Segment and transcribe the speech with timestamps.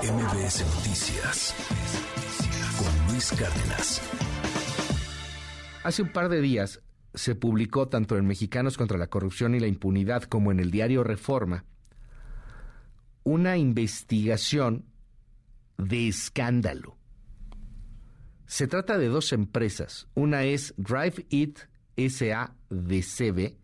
[0.00, 1.54] MBS Noticias
[2.78, 4.00] con Luis Cárdenas.
[5.84, 6.80] Hace un par de días
[7.12, 11.04] se publicó tanto en Mexicanos contra la Corrupción y la Impunidad como en el diario
[11.04, 11.66] Reforma
[13.22, 14.86] una investigación
[15.76, 16.96] de escándalo.
[18.46, 20.08] Se trata de dos empresas.
[20.14, 21.58] Una es Drive It
[21.96, 23.58] SA de CB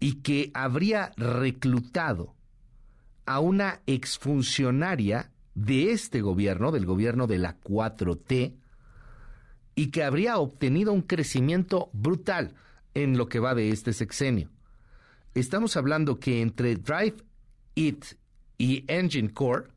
[0.00, 2.35] y que habría reclutado
[3.26, 8.54] a una exfuncionaria de este gobierno, del gobierno de la 4T,
[9.74, 12.54] y que habría obtenido un crecimiento brutal
[12.94, 14.48] en lo que va de este sexenio.
[15.34, 17.16] Estamos hablando que entre Drive
[17.74, 18.04] It
[18.56, 19.68] y Engine Core,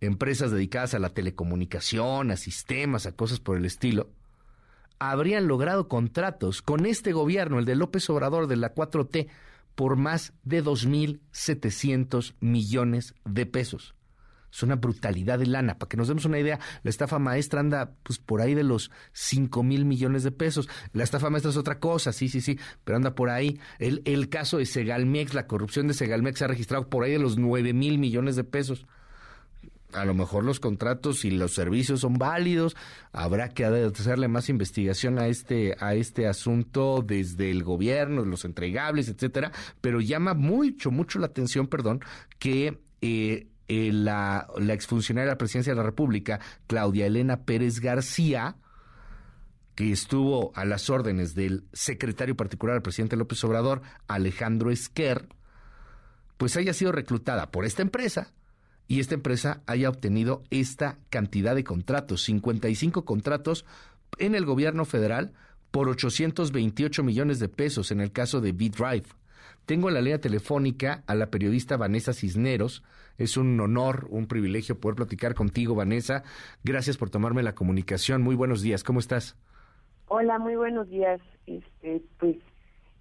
[0.00, 4.10] empresas dedicadas a la telecomunicación, a sistemas, a cosas por el estilo,
[4.98, 9.28] habrían logrado contratos con este gobierno, el de López Obrador de la 4T,
[9.76, 13.94] por más de 2.700 millones de pesos.
[14.52, 15.78] Es una brutalidad de lana.
[15.78, 18.90] Para que nos demos una idea, la estafa maestra anda pues por ahí de los
[19.12, 20.68] 5 mil millones de pesos.
[20.94, 23.60] La estafa maestra es otra cosa, sí, sí, sí, pero anda por ahí.
[23.78, 27.18] El, el caso de Segalmex, la corrupción de Segalmex se ha registrado por ahí de
[27.18, 28.86] los 9 mil millones de pesos
[29.92, 32.76] a lo mejor los contratos y los servicios son válidos,
[33.12, 39.08] habrá que hacerle más investigación a este a este asunto desde el gobierno, los entregables,
[39.08, 42.00] etcétera, pero llama mucho mucho la atención, perdón,
[42.38, 47.80] que eh, eh, la, la exfuncionaria de la Presidencia de la República, Claudia Elena Pérez
[47.80, 48.56] García,
[49.74, 55.28] que estuvo a las órdenes del secretario particular del presidente López Obrador, Alejandro Esquer,
[56.38, 58.32] pues haya sido reclutada por esta empresa
[58.88, 63.64] y esta empresa haya obtenido esta cantidad de contratos, 55 contratos
[64.18, 65.32] en el gobierno federal
[65.70, 69.06] por 828 millones de pesos en el caso de B-Drive.
[69.66, 72.84] Tengo en la línea telefónica a la periodista Vanessa Cisneros.
[73.18, 76.22] Es un honor, un privilegio poder platicar contigo, Vanessa.
[76.62, 78.22] Gracias por tomarme la comunicación.
[78.22, 78.84] Muy buenos días.
[78.84, 79.36] ¿Cómo estás?
[80.06, 81.20] Hola, muy buenos días.
[81.46, 82.36] Este, pues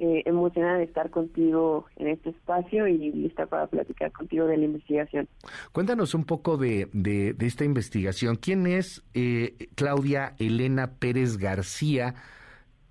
[0.00, 4.64] eh, emocionada de estar contigo en este espacio y lista para platicar contigo de la
[4.64, 5.28] investigación.
[5.72, 8.36] Cuéntanos un poco de, de, esta investigación.
[8.36, 12.14] ¿Quién es eh, Claudia Elena Pérez García?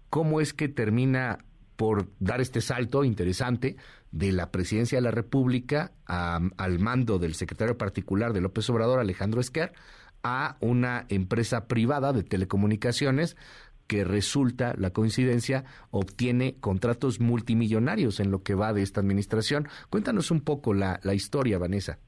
[0.10, 1.46] ¿Cómo es que termina
[1.78, 3.78] por dar este salto interesante
[4.12, 9.40] de la presidencia de la República al mando del secretario particular de López Obrador, Alejandro
[9.40, 9.72] Esquer,
[10.24, 13.38] a una empresa privada de telecomunicaciones
[13.88, 19.68] que resulta, la coincidencia, obtiene contratos multimillonarios en lo que va de esta administración.
[19.90, 22.00] Cuéntanos un poco la, la historia, Vanessa.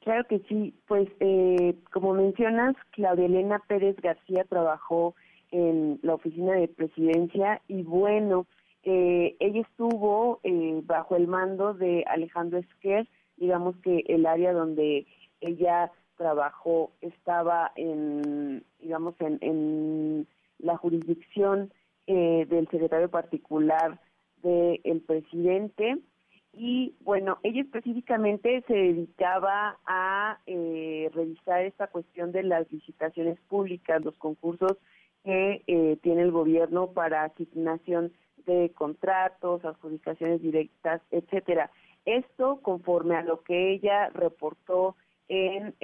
[0.00, 5.14] Claro que sí, pues eh, como mencionas, Claudia Elena Pérez García trabajó
[5.50, 8.46] en la oficina de presidencia y bueno,
[8.82, 13.06] eh, ella estuvo eh, bajo el mando de Alejandro Esquer,
[13.36, 15.06] digamos que el área donde
[15.42, 20.26] ella trabajó estaba en, digamos, en la
[20.80, 21.72] jurisdicción
[22.06, 24.00] eh, del secretario particular
[24.42, 25.98] del presidente
[26.52, 34.04] y bueno, ella específicamente se dedicaba a eh, revisar esta cuestión de las licitaciones públicas,
[34.04, 34.76] los concursos
[35.22, 38.12] que eh, tiene el gobierno para asignación
[38.46, 41.70] de contratos, adjudicaciones directas, etcétera.
[42.06, 44.96] Esto conforme a lo que ella reportó
[45.28, 45.76] en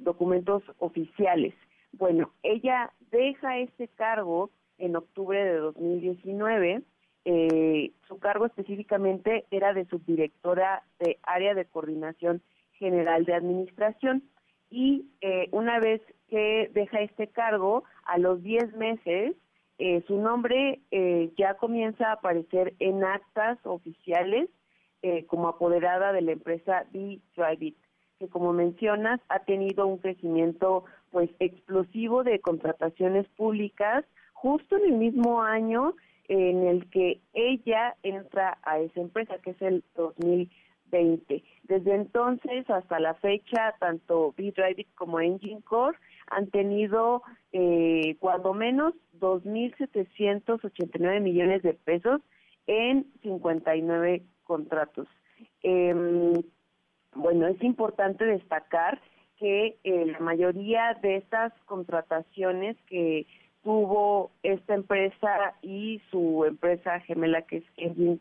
[0.00, 1.54] documentos oficiales.
[1.98, 6.82] Bueno, ella deja este cargo en octubre de 2019.
[7.24, 12.40] Eh, su cargo específicamente era de subdirectora de área de coordinación
[12.74, 14.22] general de administración
[14.70, 19.34] y eh, una vez que deja este cargo, a los 10 meses,
[19.78, 20.80] eh, su nombre
[21.36, 24.48] ya comienza a aparecer en actas oficiales
[25.28, 27.76] como apoderada de la empresa B-Drive
[28.18, 34.98] que como mencionas ha tenido un crecimiento pues explosivo de contrataciones públicas justo en el
[34.98, 35.94] mismo año
[36.28, 41.42] en el que ella entra a esa empresa que es el 2020.
[41.64, 47.22] Desde entonces hasta la fecha tanto B-Drive como Engine Core han tenido
[47.52, 52.20] eh, cuando menos 2.789 millones de pesos
[52.66, 55.08] en 59 contratos.
[55.62, 56.34] Eh,
[57.14, 59.00] bueno, es importante destacar
[59.38, 63.26] que eh, la mayoría de estas contrataciones que
[63.62, 68.18] tuvo esta empresa y su empresa gemela que es Engine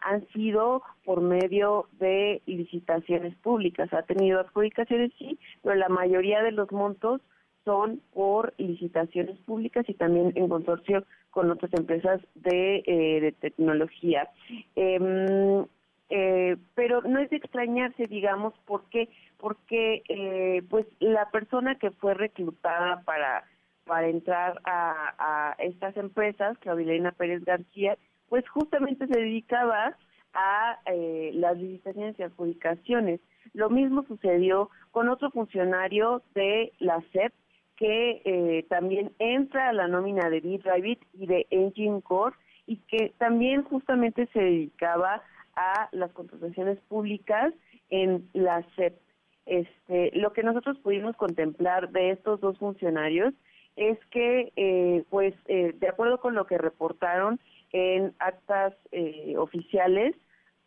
[0.00, 3.92] han sido por medio de licitaciones públicas.
[3.92, 7.20] Ha tenido adjudicaciones, sí, pero la mayoría de los montos
[7.64, 14.30] son por licitaciones públicas y también en consorcio con otras empresas de, eh, de tecnología.
[14.74, 15.66] Eh,
[16.10, 19.08] eh, pero no es de extrañarse, digamos, ¿por qué?
[19.38, 23.44] Porque eh, pues la persona que fue reclutada para
[23.88, 27.96] para entrar a, estas empresas, Claudelena Pérez García,
[28.28, 29.96] pues justamente se dedicaba
[30.34, 33.20] a eh, las licitaciones y adjudicaciones.
[33.54, 37.32] Lo mismo sucedió con otro funcionario de la SEP
[37.76, 43.14] que eh, también entra a la nómina de BitRabbit y de Engine Core y que
[43.16, 45.22] también justamente se dedicaba
[45.58, 47.52] a las contrataciones públicas
[47.90, 48.96] en la SEP.
[49.44, 53.34] Este, lo que nosotros pudimos contemplar de estos dos funcionarios
[53.74, 57.40] es que, eh, pues, eh, de acuerdo con lo que reportaron
[57.72, 60.14] en actas eh, oficiales,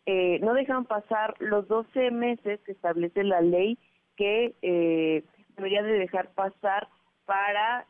[0.04, 3.78] no dejan pasar los 12 meses que establece la ley
[4.16, 4.52] que
[5.56, 6.88] debería de dejar pasar
[7.24, 7.86] para,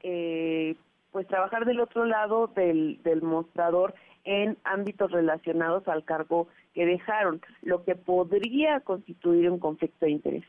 [1.11, 7.41] pues, trabajar del otro lado del, del mostrador en ámbitos relacionados al cargo que dejaron,
[7.63, 10.45] lo que podría constituir un conflicto de interés.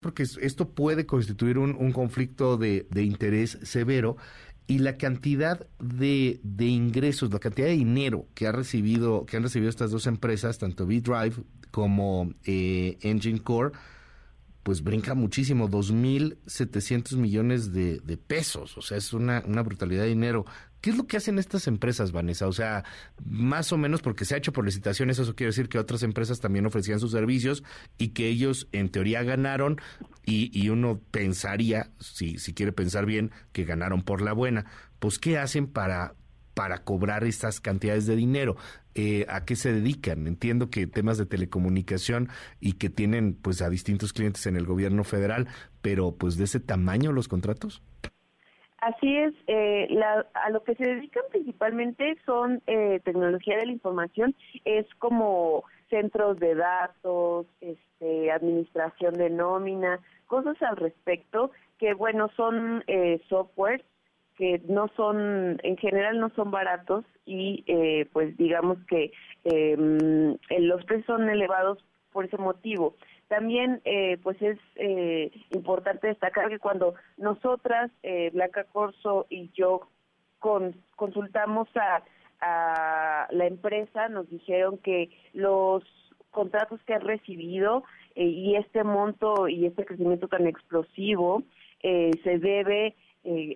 [0.00, 4.16] Porque esto puede constituir un, conflicto de, interés severo
[4.66, 9.42] y la cantidad de, de, ingresos, la cantidad de dinero que ha recibido, que han
[9.42, 11.34] recibido estas dos empresas, tanto B-Drive
[11.70, 13.72] como eh, Engine Core,
[14.62, 20.10] pues brinca muchísimo, 2.700 millones de, de pesos, o sea, es una, una brutalidad de
[20.10, 20.44] dinero.
[20.80, 22.46] ¿Qué es lo que hacen estas empresas, Vanessa?
[22.46, 22.84] O sea,
[23.24, 26.40] más o menos porque se ha hecho por licitaciones, eso quiere decir que otras empresas
[26.40, 27.62] también ofrecían sus servicios
[27.98, 29.78] y que ellos en teoría ganaron
[30.24, 34.66] y, y uno pensaría, si, si quiere pensar bien, que ganaron por la buena.
[34.98, 36.14] Pues, ¿qué hacen para,
[36.54, 38.56] para cobrar estas cantidades de dinero?
[38.94, 40.26] Eh, ¿A qué se dedican?
[40.26, 42.28] Entiendo que temas de telecomunicación
[42.60, 45.48] y que tienen pues a distintos clientes en el gobierno federal,
[45.80, 47.82] pero pues de ese tamaño los contratos.
[48.80, 53.72] Así es, eh, la, a lo que se dedican principalmente son eh, tecnología de la
[53.72, 54.34] información,
[54.64, 62.82] es como centros de datos, este, administración de nómina, cosas al respecto que bueno son
[62.86, 63.84] eh, software
[64.40, 69.12] que no son, en general no son baratos y eh, pues digamos que
[69.44, 72.94] em, los precios son elevados por ese motivo.
[73.28, 79.82] También, eh, pues es eh, importante destacar que cuando nosotras, eh, Blanca Corso y yo,
[80.38, 82.02] consultamos a,
[83.30, 85.84] la empresa, nos dijeron que los
[86.30, 87.84] contratos que han recibido
[88.14, 91.42] y este monto y este crecimiento tan explosivo
[91.82, 92.96] se debe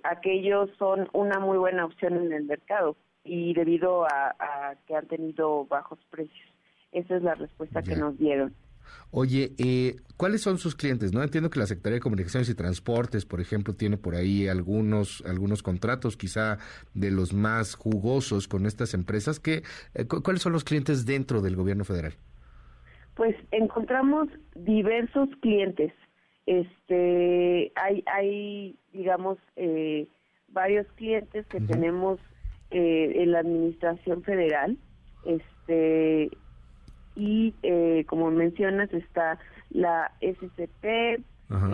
[0.02, 4.94] a que ellos son una muy buena opción en el mercado y debido a, que
[4.94, 6.48] han tenido bajos precios.
[6.92, 8.54] Esa es la respuesta que nos dieron.
[9.10, 11.12] Oye, eh, ¿cuáles son sus clientes?
[11.12, 15.22] No entiendo que la Secretaría de Comunicaciones y Transportes, por ejemplo, tiene por ahí algunos
[15.26, 16.58] algunos contratos, quizá
[16.92, 19.40] de los más jugosos con estas empresas.
[19.40, 19.62] ¿Qué,
[19.94, 22.14] eh, ¿Cuáles son los clientes dentro del Gobierno Federal?
[23.14, 25.92] Pues encontramos diversos clientes.
[26.46, 30.06] Este, hay, hay, digamos, eh,
[30.48, 32.20] varios clientes que tenemos
[32.70, 34.76] en la Administración Federal.
[35.24, 36.30] Este,
[37.16, 39.38] y eh, como mencionas está
[39.70, 41.22] la SCP,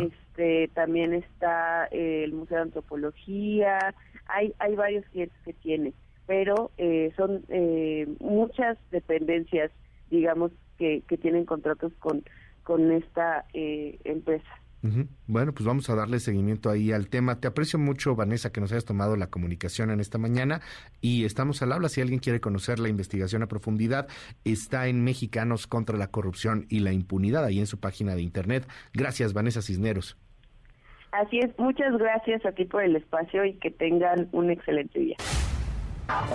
[0.01, 3.79] este también está eh, el Museo de Antropología,
[4.27, 5.95] hay hay varios clientes que tiene,
[6.27, 7.45] pero eh, son
[8.19, 9.71] muchas dependencias,
[10.11, 12.23] digamos que, que tienen contratos con
[12.63, 14.60] con esta empresa.
[15.27, 17.39] Bueno, pues vamos a darle seguimiento ahí al tema.
[17.39, 20.63] Te aprecio mucho, Vanessa, que nos hayas tomado la comunicación en esta mañana
[21.01, 21.89] y estamos al habla.
[21.89, 24.09] Si alguien quiere conocer la investigación a profundidad,
[24.45, 28.67] está en Mexicanos contra la Corrupción y la Impunidad, ahí en su página de internet.
[28.95, 30.17] Gracias, Vanessa Cisneros.
[31.13, 35.17] Así es, muchas gracias a ti por el espacio y que tengan un excelente día.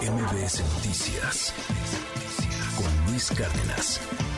[0.01, 1.53] MBS Noticias
[2.77, 4.34] con Luis Cárdenas.